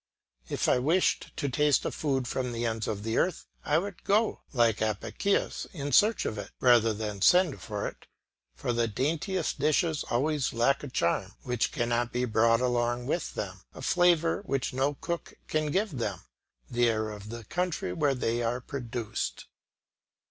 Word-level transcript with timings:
If 0.49 0.67
I 0.67 0.79
wished 0.79 1.31
to 1.37 1.47
taste 1.47 1.85
a 1.85 1.91
food 1.91 2.27
from 2.27 2.53
the 2.53 2.65
ends 2.65 2.87
of 2.87 3.03
the 3.03 3.19
earth, 3.19 3.45
I 3.63 3.77
would 3.77 4.03
go, 4.03 4.41
like 4.51 4.81
Apicius, 4.81 5.67
in 5.73 5.91
search 5.91 6.25
of 6.25 6.39
it, 6.39 6.49
rather 6.59 6.91
than 6.91 7.21
send 7.21 7.61
for 7.61 7.87
it; 7.87 8.07
for 8.55 8.73
the 8.73 8.87
daintiest 8.87 9.59
dishes 9.59 10.03
always 10.09 10.53
lack 10.53 10.81
a 10.83 10.87
charm 10.87 11.33
which 11.43 11.71
cannot 11.71 12.11
be 12.11 12.25
brought 12.25 12.61
along 12.61 13.05
with 13.05 13.35
them, 13.35 13.61
a 13.75 13.83
flavour 13.83 14.41
which 14.47 14.73
no 14.73 14.95
cook 14.95 15.35
can 15.47 15.67
give 15.69 15.91
them 15.91 16.21
the 16.67 16.89
air 16.89 17.11
of 17.11 17.29
the 17.29 17.43
country 17.43 17.93
where 17.93 18.15
they 18.15 18.41
are 18.41 18.59
produced. 18.59 19.45